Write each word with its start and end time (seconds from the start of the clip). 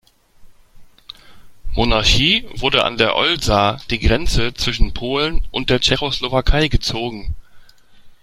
Monarchie 1.75 2.47
wurde 2.55 2.85
an 2.85 2.97
der 2.97 3.15
Olsa 3.15 3.77
die 3.91 3.99
Grenze 3.99 4.51
zwischen 4.55 4.95
Polen 4.95 5.45
und 5.51 5.69
der 5.69 5.79
Tschechoslowakei 5.79 6.69
gezogen. 6.69 7.35